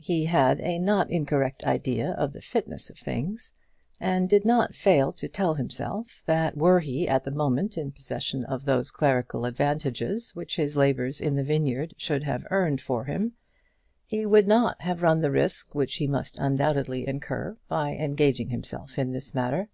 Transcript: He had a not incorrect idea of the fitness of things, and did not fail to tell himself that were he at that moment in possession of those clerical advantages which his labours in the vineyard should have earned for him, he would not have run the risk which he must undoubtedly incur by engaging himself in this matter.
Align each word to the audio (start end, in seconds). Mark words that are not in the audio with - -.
He 0.00 0.24
had 0.24 0.60
a 0.62 0.76
not 0.80 1.08
incorrect 1.08 1.62
idea 1.62 2.10
of 2.14 2.32
the 2.32 2.40
fitness 2.40 2.90
of 2.90 2.98
things, 2.98 3.52
and 4.00 4.28
did 4.28 4.44
not 4.44 4.74
fail 4.74 5.12
to 5.12 5.28
tell 5.28 5.54
himself 5.54 6.24
that 6.26 6.56
were 6.56 6.80
he 6.80 7.08
at 7.08 7.22
that 7.22 7.34
moment 7.36 7.78
in 7.78 7.92
possession 7.92 8.44
of 8.44 8.64
those 8.64 8.90
clerical 8.90 9.44
advantages 9.44 10.34
which 10.34 10.56
his 10.56 10.76
labours 10.76 11.20
in 11.20 11.36
the 11.36 11.44
vineyard 11.44 11.94
should 11.96 12.24
have 12.24 12.44
earned 12.50 12.80
for 12.80 13.04
him, 13.04 13.34
he 14.04 14.26
would 14.26 14.48
not 14.48 14.82
have 14.82 15.00
run 15.04 15.20
the 15.20 15.30
risk 15.30 15.76
which 15.76 15.94
he 15.94 16.08
must 16.08 16.40
undoubtedly 16.40 17.06
incur 17.06 17.56
by 17.68 17.92
engaging 17.94 18.50
himself 18.50 18.98
in 18.98 19.12
this 19.12 19.32
matter. 19.32 19.68